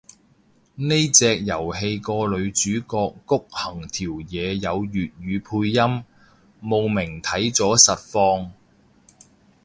[0.77, 6.03] 呢隻遊戲個女主角谷恆條嘢有粵語配音，
[6.59, 8.49] 慕名睇咗實況